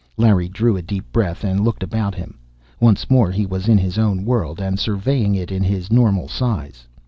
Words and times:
Larry 0.17 0.49
drew 0.49 0.75
a 0.77 0.81
deep 0.81 1.11
breath, 1.11 1.43
and 1.43 1.59
looked 1.63 1.83
about 1.83 2.15
him. 2.15 2.39
Once 2.79 3.07
more 3.07 3.29
he 3.29 3.45
was 3.45 3.67
in 3.67 3.77
his 3.77 3.99
own 3.99 4.25
world, 4.25 4.59
and 4.59 4.79
surveying 4.79 5.35
it 5.35 5.51
in 5.51 5.61
his 5.61 5.91
normal 5.91 6.27
size. 6.27 6.87